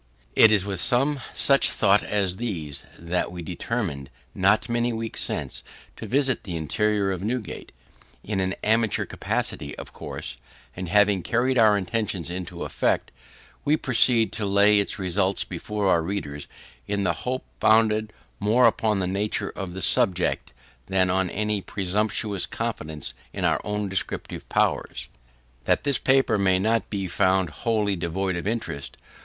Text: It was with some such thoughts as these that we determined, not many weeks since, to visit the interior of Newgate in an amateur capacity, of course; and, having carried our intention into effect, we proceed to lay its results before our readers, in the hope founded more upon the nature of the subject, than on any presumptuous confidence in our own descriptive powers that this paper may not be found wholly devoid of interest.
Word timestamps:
It 0.35 0.49
was 0.49 0.65
with 0.65 0.81
some 0.81 1.19
such 1.31 1.69
thoughts 1.69 2.01
as 2.01 2.37
these 2.37 2.87
that 2.97 3.31
we 3.31 3.43
determined, 3.43 4.09
not 4.33 4.67
many 4.67 4.91
weeks 4.91 5.21
since, 5.21 5.61
to 5.95 6.07
visit 6.07 6.41
the 6.43 6.55
interior 6.55 7.11
of 7.11 7.21
Newgate 7.23 7.71
in 8.23 8.39
an 8.39 8.55
amateur 8.63 9.05
capacity, 9.05 9.77
of 9.77 9.93
course; 9.93 10.37
and, 10.75 10.89
having 10.89 11.21
carried 11.21 11.59
our 11.59 11.77
intention 11.77 12.25
into 12.31 12.63
effect, 12.63 13.11
we 13.63 13.77
proceed 13.77 14.31
to 14.31 14.43
lay 14.47 14.79
its 14.79 14.97
results 14.97 15.43
before 15.43 15.87
our 15.87 16.01
readers, 16.01 16.47
in 16.87 17.03
the 17.03 17.13
hope 17.21 17.45
founded 17.59 18.11
more 18.39 18.65
upon 18.65 18.97
the 18.97 19.05
nature 19.05 19.51
of 19.55 19.75
the 19.75 19.83
subject, 19.83 20.51
than 20.87 21.11
on 21.11 21.29
any 21.29 21.61
presumptuous 21.61 22.47
confidence 22.47 23.13
in 23.33 23.45
our 23.45 23.61
own 23.63 23.87
descriptive 23.87 24.49
powers 24.49 25.09
that 25.65 25.83
this 25.83 25.99
paper 25.99 26.39
may 26.39 26.57
not 26.57 26.89
be 26.89 27.07
found 27.07 27.51
wholly 27.51 27.95
devoid 27.95 28.35
of 28.35 28.47
interest. 28.47 28.97